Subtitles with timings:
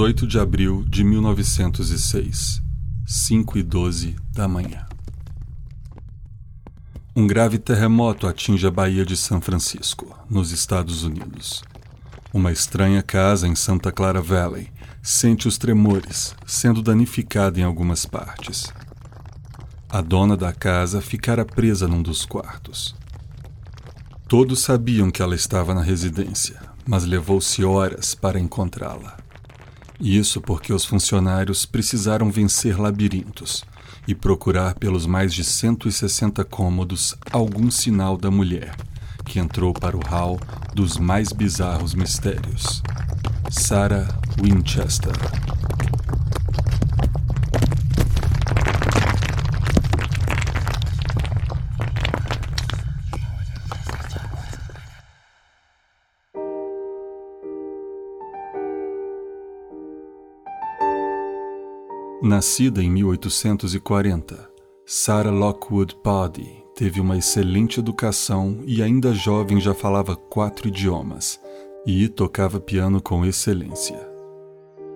[0.00, 2.62] 18 de abril de 1906,
[3.06, 4.86] 5 e 12 da manhã.
[7.14, 11.62] Um grave terremoto atinge a Baía de São Francisco, nos Estados Unidos.
[12.32, 18.72] Uma estranha casa em Santa Clara Valley sente os tremores, sendo danificada em algumas partes.
[19.86, 22.96] A dona da casa ficara presa num dos quartos.
[24.26, 29.20] Todos sabiam que ela estava na residência, mas levou-se horas para encontrá-la.
[30.00, 33.64] Isso porque os funcionários precisaram vencer labirintos
[34.08, 38.74] e procurar pelos mais de 160 cômodos algum sinal da mulher
[39.26, 40.40] que entrou para o hall
[40.74, 42.82] dos mais bizarros mistérios.
[43.50, 44.08] Sarah
[44.42, 45.12] Winchester.
[62.22, 64.50] Nascida em 1840,
[64.84, 71.40] Sarah Lockwood Pawdy teve uma excelente educação e, ainda jovem, já falava quatro idiomas
[71.86, 73.98] e tocava piano com excelência.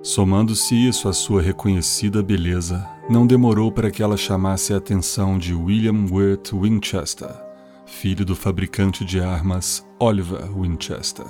[0.02, 5.54] Somando-se isso à sua reconhecida beleza, não demorou para que ela chamasse a atenção de
[5.54, 7.34] William Wirt Winchester,
[7.86, 11.24] filho do fabricante de armas Oliver Winchester.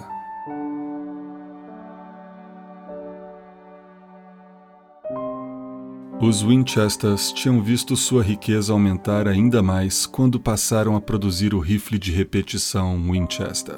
[6.27, 11.99] Os Winchesters tinham visto sua riqueza aumentar ainda mais quando passaram a produzir o rifle
[11.99, 13.77] de repetição Winchester,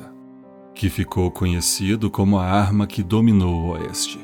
[0.73, 4.20] que ficou conhecido como a arma que dominou o Oeste.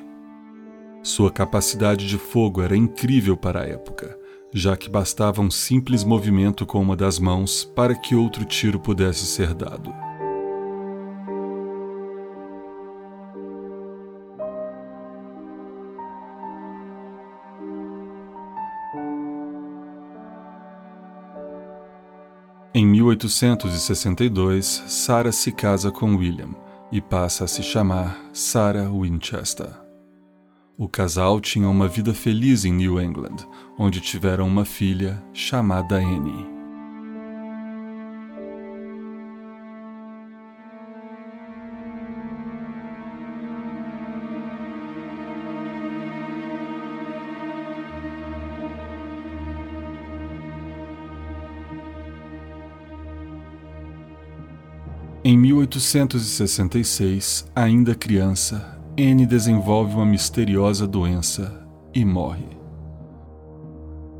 [1.02, 4.16] Sua capacidade de fogo era incrível para a época,
[4.52, 9.26] já que bastava um simples movimento com uma das mãos para que outro tiro pudesse
[9.26, 9.92] ser dado.
[23.12, 26.50] 1862, Sarah se casa com William
[26.90, 29.70] e passa a se chamar Sarah Winchester.
[30.78, 33.36] O casal tinha uma vida feliz em New England,
[33.78, 36.51] onde tiveram uma filha chamada Annie.
[55.32, 62.44] Em 1866, ainda criança, Anne desenvolve uma misteriosa doença e morre.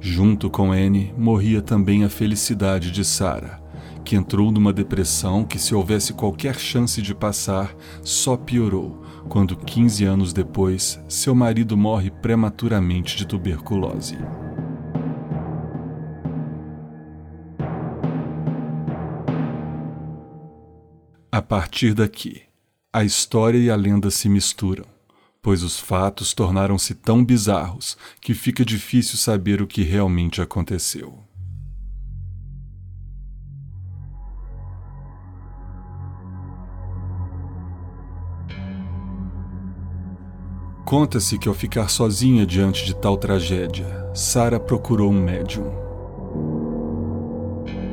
[0.00, 3.60] Junto com Anne, morria também a felicidade de Sarah,
[4.02, 10.06] que entrou numa depressão que, se houvesse qualquer chance de passar, só piorou quando, 15
[10.06, 14.16] anos depois, seu marido morre prematuramente de tuberculose.
[21.34, 22.42] A partir daqui,
[22.92, 24.84] a história e a lenda se misturam,
[25.40, 31.18] pois os fatos tornaram-se tão bizarros que fica difícil saber o que realmente aconteceu.
[40.84, 45.72] Conta-se que ao ficar sozinha diante de tal tragédia, Sara procurou um médium.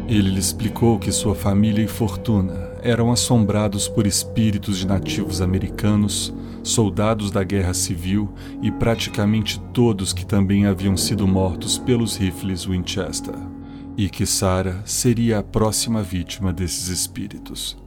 [0.09, 6.33] Ele lhe explicou que sua família e fortuna eram assombrados por espíritos de nativos americanos,
[6.63, 13.35] soldados da guerra civil e praticamente todos que também haviam sido mortos pelos rifles Winchester,
[13.97, 17.77] e que Sarah seria a próxima vítima desses espíritos.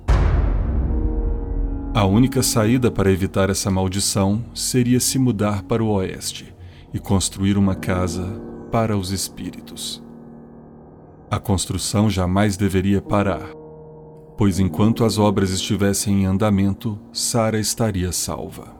[1.94, 6.54] A única saída para evitar essa maldição seria se mudar para o oeste
[6.92, 8.24] e construir uma casa
[8.70, 10.02] para os espíritos.
[11.30, 13.42] A construção jamais deveria parar,
[14.42, 18.74] pois enquanto as obras estivessem em andamento, Sara estaria salva.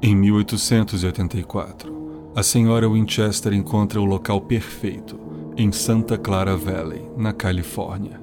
[0.00, 5.20] Em 1884, a senhora Winchester encontra o local perfeito,
[5.58, 8.18] em Santa Clara Valley, na Califórnia.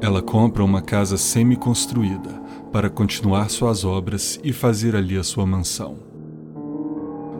[0.00, 2.40] Ela compra uma casa semi-construída
[2.72, 6.07] para continuar suas obras e fazer ali a sua mansão.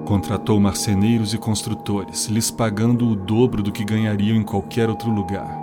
[0.09, 5.55] Contratou marceneiros e construtores, lhes pagando o dobro do que ganhariam em qualquer outro lugar,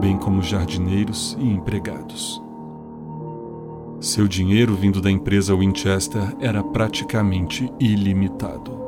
[0.00, 2.42] bem como jardineiros e empregados.
[4.00, 8.84] Seu dinheiro vindo da empresa Winchester era praticamente ilimitado.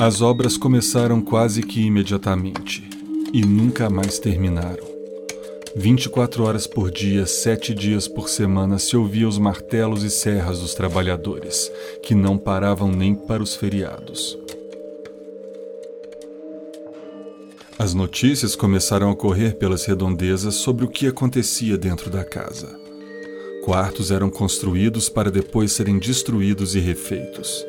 [0.00, 2.82] As obras começaram quase que imediatamente
[3.34, 4.88] e nunca mais terminaram.
[5.76, 10.72] 24 horas por dia, sete dias por semana, se ouvia os martelos e serras dos
[10.72, 11.70] trabalhadores,
[12.02, 14.38] que não paravam nem para os feriados.
[17.78, 22.74] As notícias começaram a correr pelas redondezas sobre o que acontecia dentro da casa.
[23.66, 27.66] Quartos eram construídos para depois serem destruídos e refeitos.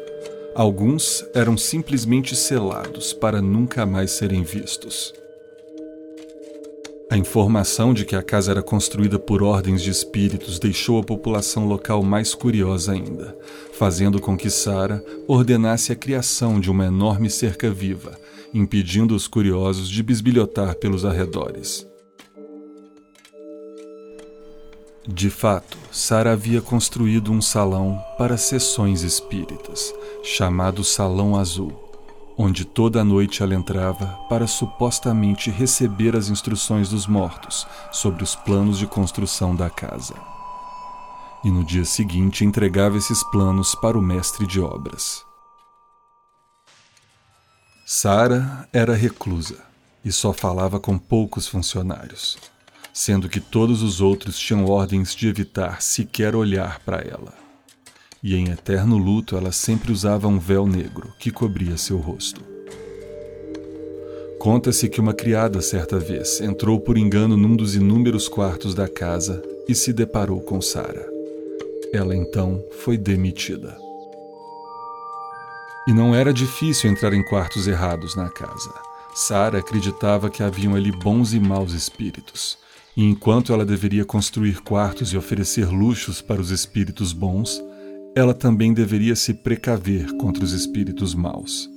[0.53, 5.13] Alguns eram simplesmente selados para nunca mais serem vistos.
[7.09, 11.67] A informação de que a casa era construída por ordens de espíritos deixou a população
[11.67, 13.37] local mais curiosa ainda,
[13.73, 18.17] fazendo com que Sara ordenasse a criação de uma enorme cerca viva,
[18.53, 21.87] impedindo os curiosos de bisbilhotar pelos arredores.
[25.07, 31.73] De fato, Sara havia construído um salão para sessões espíritas, chamado Salão Azul,
[32.37, 38.77] onde toda noite ela entrava para supostamente receber as instruções dos mortos sobre os planos
[38.77, 40.15] de construção da casa.
[41.43, 45.25] E no dia seguinte entregava esses planos para o mestre de obras.
[47.85, 49.57] Sara era reclusa
[50.05, 52.37] e só falava com poucos funcionários
[52.93, 57.40] sendo que todos os outros tinham ordens de evitar sequer olhar para ela.
[58.23, 62.41] E em eterno luto ela sempre usava um véu negro que cobria seu rosto.
[64.37, 69.41] Conta-se que uma criada certa vez entrou por engano num dos inúmeros quartos da casa
[69.67, 71.07] e se deparou com Sara.
[71.93, 73.77] Ela então foi demitida.
[75.87, 78.73] E não era difícil entrar em quartos errados na casa.
[79.13, 82.57] Sara acreditava que haviam ali bons e maus espíritos,
[82.95, 87.61] e enquanto ela deveria construir quartos e oferecer luxos para os espíritos bons,
[88.15, 91.69] ela também deveria se precaver contra os espíritos maus.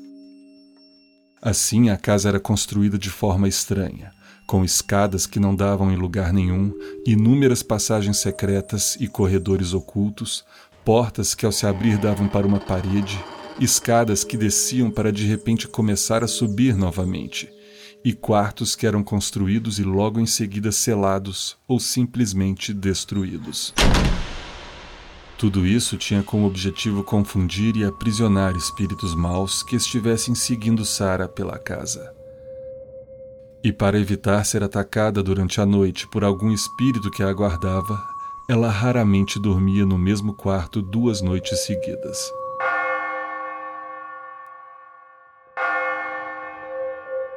[1.41, 4.11] Assim, a casa era construída de forma estranha,
[4.47, 6.73] com escadas que não davam em lugar nenhum,
[7.07, 10.45] inúmeras passagens secretas e corredores ocultos,
[10.85, 13.23] portas que ao se abrir davam para uma parede,
[13.61, 17.49] escadas que desciam para de repente começar a subir novamente,
[18.05, 23.73] e quartos que eram construídos e logo em seguida selados ou simplesmente destruídos.
[25.37, 31.59] Tudo isso tinha como objetivo confundir e aprisionar espíritos maus que estivessem seguindo Sara pela
[31.59, 32.15] casa.
[33.63, 38.01] E para evitar ser atacada durante a noite por algum espírito que a aguardava,
[38.49, 42.19] ela raramente dormia no mesmo quarto duas noites seguidas.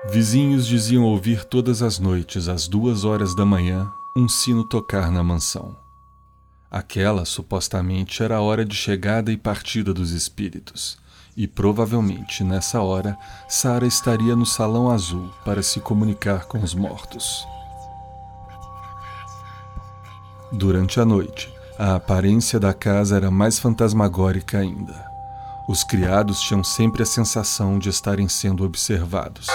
[0.10, 5.24] Vizinhos diziam ouvir todas as noites, às duas horas da manhã, um sino tocar na
[5.24, 5.87] mansão.
[6.78, 10.96] Aquela, supostamente, era a hora de chegada e partida dos espíritos,
[11.36, 13.18] e provavelmente nessa hora
[13.50, 17.48] Sara estaria no salão azul para se comunicar com os mortos.
[20.52, 25.04] Durante a noite, a aparência da casa era mais fantasmagórica ainda.
[25.68, 29.48] Os criados tinham sempre a sensação de estarem sendo observados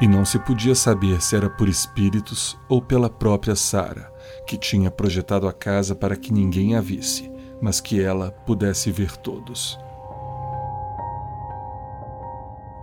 [0.00, 4.12] e não se podia saber se era por espíritos ou pela própria Sara,
[4.46, 9.16] que tinha projetado a casa para que ninguém a visse, mas que ela pudesse ver
[9.16, 9.78] todos.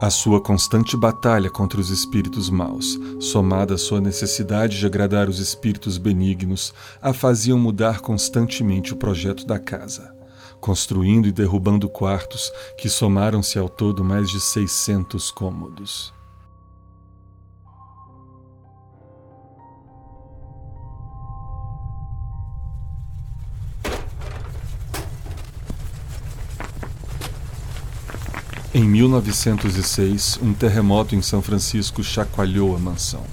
[0.01, 5.39] A sua constante batalha contra os espíritos maus, somada à sua necessidade de agradar os
[5.39, 10.13] espíritos benignos, a faziam mudar constantemente o projeto da casa,
[10.59, 16.13] construindo e derrubando quartos que somaram-se ao todo mais de 600 cômodos.
[28.83, 33.23] Em 1906, um terremoto em São Francisco chacoalhou a mansão.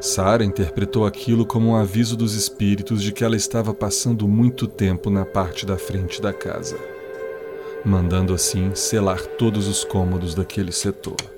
[0.00, 5.10] Sara interpretou aquilo como um aviso dos espíritos de que ela estava passando muito tempo
[5.10, 6.78] na parte da frente da casa,
[7.84, 11.37] mandando assim selar todos os cômodos daquele setor.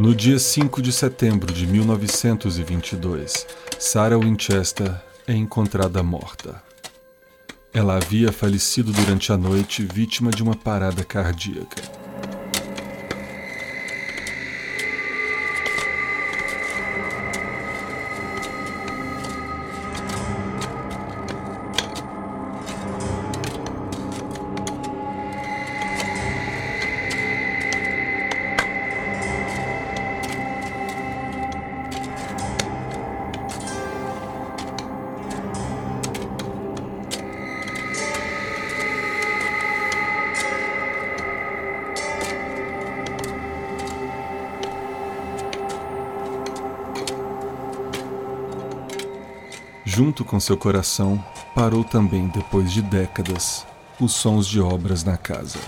[0.00, 3.44] No dia 5 de setembro de 1922,
[3.80, 4.94] Sarah Winchester
[5.26, 6.62] é encontrada morta.
[7.74, 11.82] Ela havia falecido durante a noite vítima de uma parada cardíaca.
[50.18, 51.22] Junto com seu coração,
[51.54, 53.64] parou também, depois de décadas,
[54.00, 55.60] os sons de obras na casa.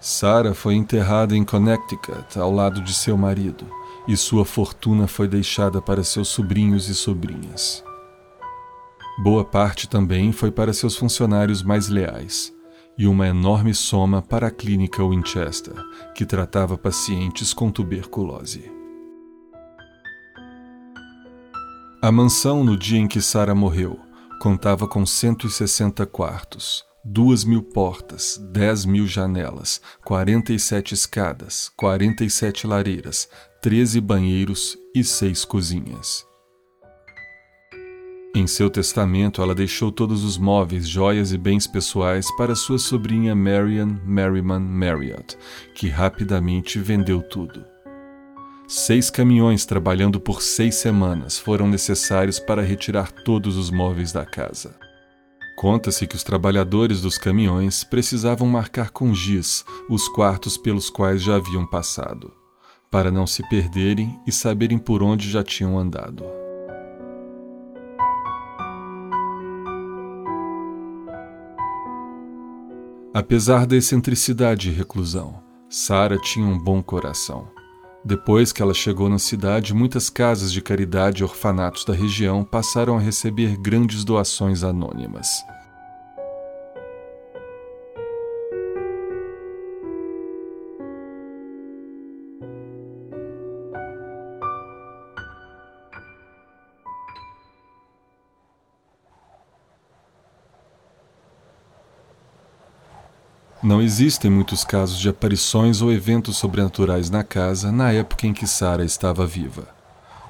[0.00, 3.66] Sarah foi enterrada em Connecticut ao lado de seu marido,
[4.06, 7.85] e sua fortuna foi deixada para seus sobrinhos e sobrinhas.
[9.18, 12.52] Boa parte também foi para seus funcionários mais leais,
[12.98, 15.74] e uma enorme soma para a clínica Winchester,
[16.14, 18.70] que tratava pacientes com tuberculose.
[22.02, 23.98] A mansão, no dia em que Sarah morreu,
[24.38, 32.22] contava com 160 quartos, duas mil portas, dez mil janelas, quarenta e sete escadas, quarenta
[32.22, 33.30] e sete lareiras,
[33.62, 36.25] treze banheiros e seis cozinhas.
[38.36, 43.34] Em seu testamento, ela deixou todos os móveis, joias e bens pessoais para sua sobrinha
[43.34, 45.38] Marian Merriman Marriott,
[45.74, 47.64] que rapidamente vendeu tudo.
[48.68, 54.76] Seis caminhões trabalhando por seis semanas foram necessários para retirar todos os móveis da casa.
[55.56, 61.36] Conta-se que os trabalhadores dos caminhões precisavam marcar com giz os quartos pelos quais já
[61.36, 62.30] haviam passado,
[62.90, 66.45] para não se perderem e saberem por onde já tinham andado.
[73.18, 77.48] Apesar da excentricidade e reclusão, Sara tinha um bom coração.
[78.04, 82.98] Depois que ela chegou na cidade, muitas casas de caridade e orfanatos da região passaram
[82.98, 85.28] a receber grandes doações anônimas.
[103.62, 108.46] Não existem muitos casos de aparições ou eventos sobrenaturais na casa na época em que
[108.46, 109.68] Sara estava viva.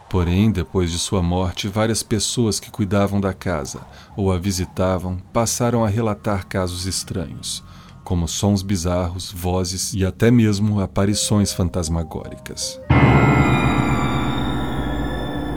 [0.09, 3.80] Porém, depois de sua morte, várias pessoas que cuidavam da casa
[4.16, 7.64] ou a visitavam passaram a relatar casos estranhos,
[8.04, 12.80] como sons bizarros, vozes e até mesmo aparições fantasmagóricas.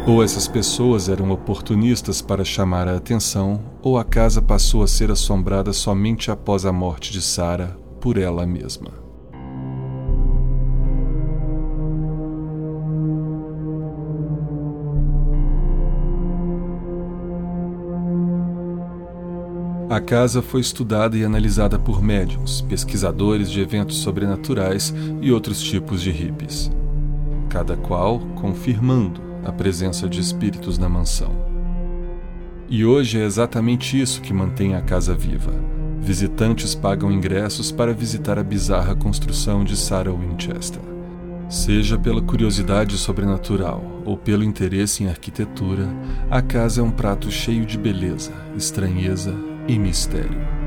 [0.08, 5.12] Ou essas pessoas eram oportunistas para chamar a atenção, ou a casa passou a ser
[5.12, 8.92] assombrada somente após a morte de Sara por ela mesma.
[19.90, 26.02] A casa foi estudada e analisada por médiums, pesquisadores de eventos sobrenaturais e outros tipos
[26.02, 26.72] de hippies,
[27.50, 31.34] cada qual confirmando a presença de espíritos na mansão.
[32.70, 35.52] E hoje é exatamente isso que mantém a casa viva.
[36.00, 40.82] Visitantes pagam ingressos para visitar a bizarra construção de Sarah Winchester.
[41.50, 45.90] Seja pela curiosidade sobrenatural ou pelo interesse em arquitetura,
[46.30, 49.36] a casa é um prato cheio de beleza, estranheza
[49.68, 50.59] e mistério.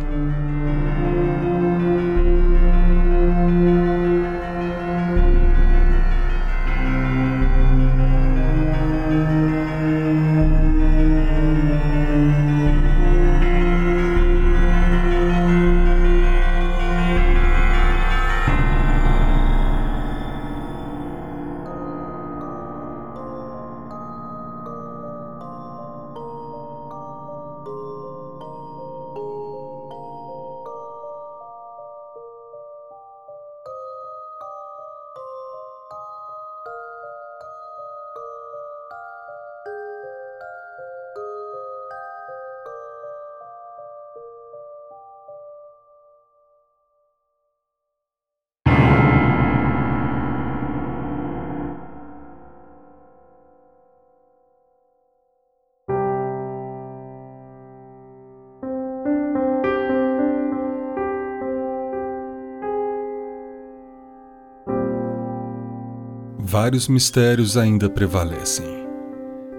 [66.52, 68.66] Vários mistérios ainda prevalecem.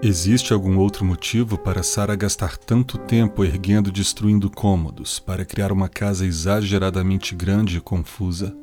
[0.00, 5.72] Existe algum outro motivo para Sara gastar tanto tempo erguendo e destruindo cômodos para criar
[5.72, 8.56] uma casa exageradamente grande e confusa?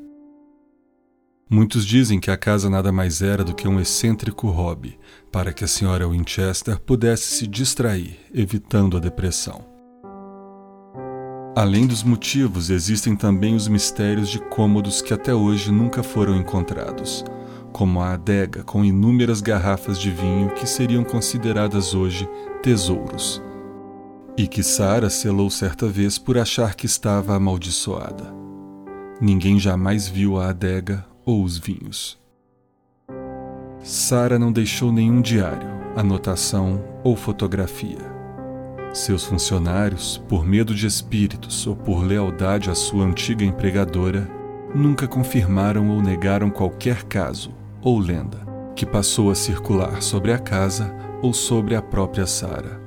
[1.50, 4.98] Muitos dizem que a casa nada mais era do que um excêntrico hobby
[5.30, 9.66] para que a senhora Winchester pudesse se distrair, evitando a depressão.
[11.54, 17.26] Além dos motivos, existem também os mistérios de cômodos que até hoje nunca foram encontrados
[17.72, 22.28] como a adega com inúmeras garrafas de vinho que seriam consideradas hoje
[22.62, 23.42] tesouros.
[24.38, 28.34] e que Sara selou certa vez por achar que estava amaldiçoada.
[29.20, 32.20] Ninguém jamais viu a adega ou os vinhos.
[33.84, 38.10] Sara não deixou nenhum diário, anotação ou fotografia.
[38.94, 44.28] Seus funcionários, por medo de espíritos ou por lealdade à sua antiga empregadora,
[44.74, 48.40] nunca confirmaram ou negaram qualquer caso ou lenda
[48.76, 52.82] que passou a circular sobre a casa ou sobre a própria Sara.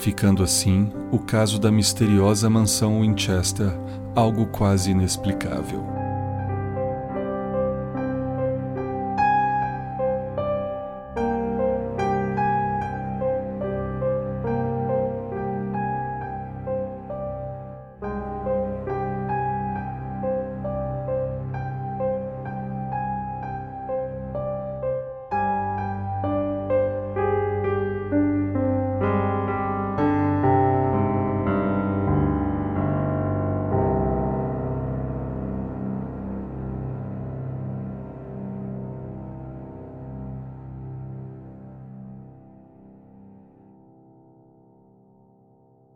[0.00, 3.70] Ficando assim o caso da misteriosa mansão Winchester
[4.14, 6.01] algo quase inexplicável.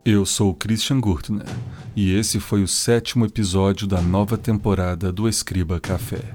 [0.09, 1.45] Eu sou Christian Gurtner
[1.93, 6.33] e esse foi o sétimo episódio da nova temporada do Escriba Café.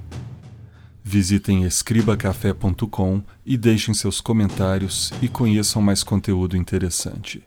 [1.03, 7.43] Visitem escribacafé.com e deixem seus comentários e conheçam mais conteúdo interessante.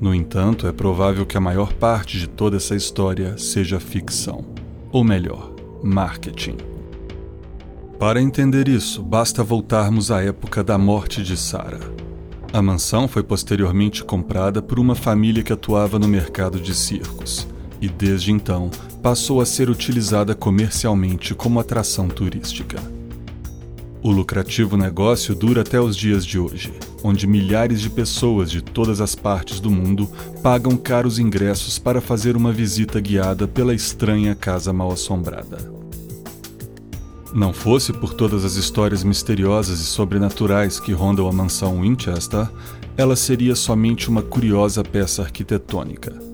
[0.00, 4.44] No entanto, é provável que a maior parte de toda essa história seja ficção.
[4.92, 5.52] Ou melhor,
[5.82, 6.58] marketing.
[7.98, 11.90] Para entender isso, basta voltarmos à época da morte de Sarah.
[12.52, 17.48] A mansão foi posteriormente comprada por uma família que atuava no mercado de circos
[17.80, 18.70] e, desde então,
[19.02, 23.01] passou a ser utilizada comercialmente como atração turística.
[24.04, 29.00] O lucrativo negócio dura até os dias de hoje, onde milhares de pessoas de todas
[29.00, 30.10] as partes do mundo
[30.42, 35.72] pagam caros ingressos para fazer uma visita guiada pela estranha casa mal-assombrada.
[37.32, 42.50] Não fosse por todas as histórias misteriosas e sobrenaturais que rondam a mansão Winchester,
[42.96, 46.31] ela seria somente uma curiosa peça arquitetônica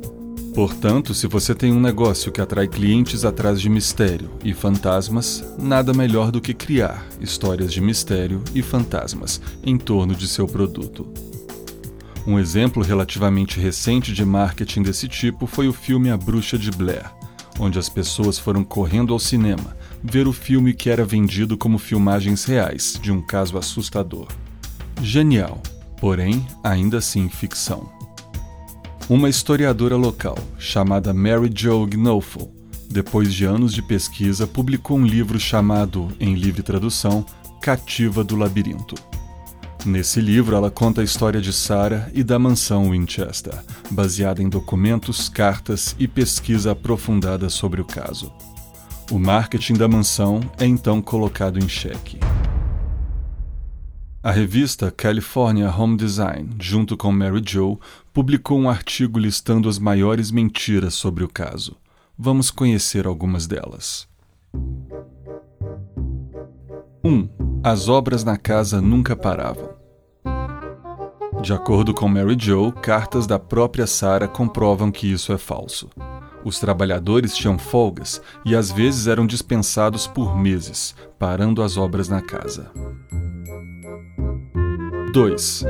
[0.58, 5.94] Portanto, se você tem um negócio que atrai clientes atrás de mistério e fantasmas, nada
[5.94, 11.06] melhor do que criar histórias de mistério e fantasmas em torno de seu produto.
[12.26, 17.08] Um exemplo relativamente recente de marketing desse tipo foi o filme A Bruxa de Blair,
[17.60, 22.44] onde as pessoas foram correndo ao cinema ver o filme que era vendido como filmagens
[22.44, 24.26] reais de um caso assustador.
[25.00, 25.62] Genial,
[26.00, 27.97] porém ainda assim ficção.
[29.08, 32.52] Uma historiadora local, chamada Mary Jo Gnofel,
[32.90, 37.24] depois de anos de pesquisa, publicou um livro chamado, em livre tradução,
[37.62, 38.96] Cativa do Labirinto.
[39.86, 43.54] Nesse livro, ela conta a história de Sarah e da mansão Winchester,
[43.90, 48.30] baseada em documentos, cartas e pesquisa aprofundada sobre o caso.
[49.10, 52.18] O marketing da mansão é então colocado em xeque.
[54.20, 57.78] A revista California Home Design, junto com Mary Jo,
[58.18, 61.76] publicou um artigo listando as maiores mentiras sobre o caso.
[62.18, 64.09] Vamos conhecer algumas delas.
[67.04, 67.09] 1.
[67.09, 67.28] Um,
[67.62, 69.70] as obras na casa nunca paravam.
[71.40, 75.88] De acordo com Mary Jo, cartas da própria Sarah comprovam que isso é falso.
[76.44, 82.20] Os trabalhadores tinham folgas e às vezes eram dispensados por meses, parando as obras na
[82.20, 82.68] casa.
[85.12, 85.64] 2.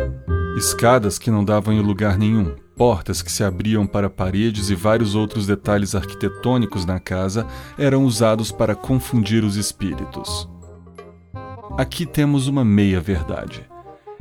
[0.59, 5.14] Escadas que não davam em lugar nenhum, portas que se abriam para paredes e vários
[5.14, 7.47] outros detalhes arquitetônicos na casa
[7.79, 10.49] eram usados para confundir os espíritos.
[11.79, 13.64] Aqui temos uma meia-verdade.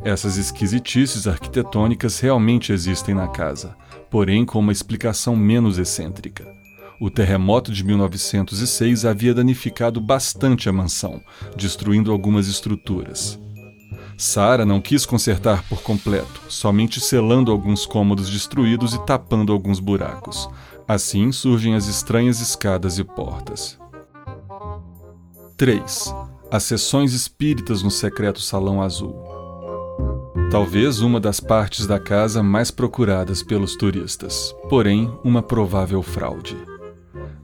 [0.04, 3.76] Essas esquisitices arquitetônicas realmente existem na casa,
[4.08, 6.45] porém com uma explicação menos excêntrica.
[7.02, 11.19] O terremoto de 1906 havia danificado bastante a mansão,
[11.56, 13.39] destruindo algumas estruturas.
[14.17, 20.49] Sara não quis consertar por completo, somente selando alguns cômodos destruídos e tapando alguns buracos.
[20.88, 23.77] Assim surgem as estranhas escadas e portas.
[25.56, 26.15] 3.
[26.49, 29.15] As sessões espíritas no secreto Salão Azul.
[30.49, 36.58] Talvez uma das partes da casa mais procuradas pelos turistas, porém uma provável fraude.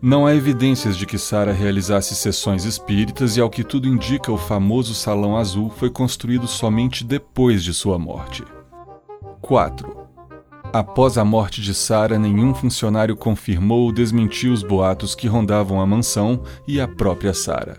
[0.05, 4.37] Não há evidências de que Sara realizasse sessões espíritas e, ao que tudo indica, o
[4.37, 8.43] famoso Salão Azul foi construído somente depois de sua morte.
[9.41, 9.95] 4.
[10.73, 15.85] Após a morte de Sara, nenhum funcionário confirmou ou desmentiu os boatos que rondavam a
[15.85, 17.77] mansão e a própria Sara.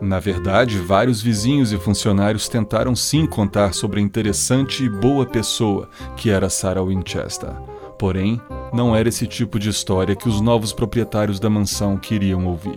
[0.00, 5.88] Na verdade, vários vizinhos e funcionários tentaram sim contar sobre a interessante e boa pessoa
[6.16, 7.52] que era Sarah Winchester.
[7.96, 8.40] Porém,
[8.74, 12.76] não era esse tipo de história que os novos proprietários da mansão queriam ouvir.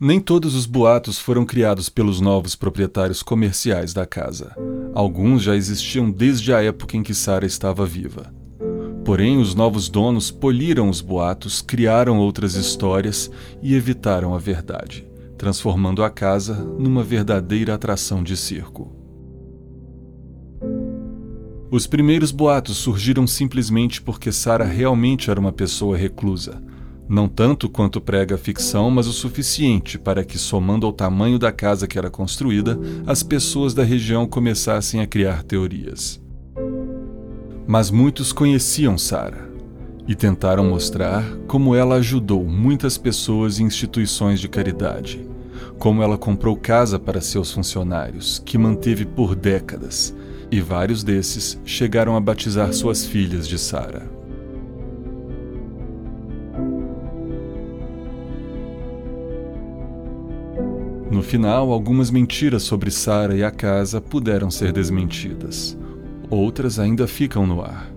[0.00, 4.54] Nem todos os boatos foram criados pelos novos proprietários comerciais da casa.
[4.94, 8.32] Alguns já existiam desde a época em que Sarah estava viva.
[9.04, 13.30] Porém, os novos donos poliram os boatos, criaram outras histórias
[13.62, 19.05] e evitaram a verdade, transformando a casa numa verdadeira atração de circo.
[21.76, 26.58] Os primeiros boatos surgiram simplesmente porque Sarah realmente era uma pessoa reclusa.
[27.06, 31.52] Não tanto quanto prega a ficção, mas o suficiente para que, somando ao tamanho da
[31.52, 36.18] casa que era construída, as pessoas da região começassem a criar teorias.
[37.66, 39.46] Mas muitos conheciam Sara
[40.08, 45.28] e tentaram mostrar como ela ajudou muitas pessoas e instituições de caridade,
[45.78, 50.14] como ela comprou casa para seus funcionários, que manteve por décadas,
[50.50, 54.10] e vários desses chegaram a batizar suas filhas de Sara.
[61.10, 65.76] No final, algumas mentiras sobre Sara e a casa puderam ser desmentidas
[66.30, 67.90] outras ainda ficam no ar.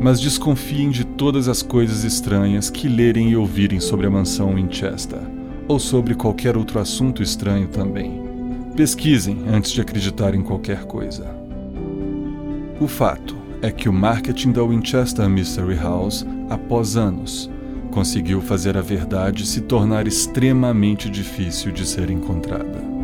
[0.00, 5.20] Mas desconfiem de todas as coisas estranhas que lerem e ouvirem sobre a mansão Winchester,
[5.68, 8.22] ou sobre qualquer outro assunto estranho também.
[8.76, 11.35] Pesquisem antes de acreditar em qualquer coisa.
[12.78, 17.50] O fato é que o marketing da Winchester Mystery House, após anos,
[17.90, 22.96] conseguiu fazer a verdade se tornar extremamente difícil de ser encontrada.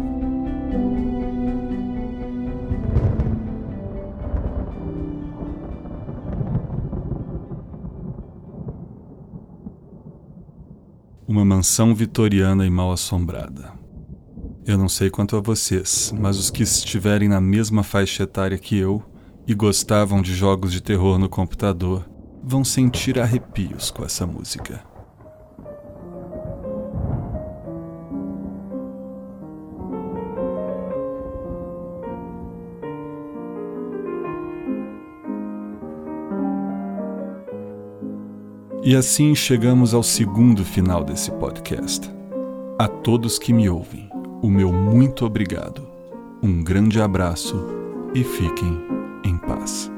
[11.26, 13.72] uma mansão vitoriana e mal assombrada.
[14.66, 18.76] Eu não sei quanto a vocês, mas os que estiverem na mesma faixa etária que
[18.76, 19.02] eu
[19.46, 22.08] e gostavam de jogos de terror no computador
[22.42, 24.82] vão sentir arrepios com essa música.
[38.84, 42.10] E assim chegamos ao segundo final desse podcast.
[42.76, 44.10] A todos que me ouvem,
[44.42, 45.86] o meu muito obrigado.
[46.42, 47.64] Um grande abraço
[48.12, 48.91] e fiquem
[49.22, 49.91] em paz.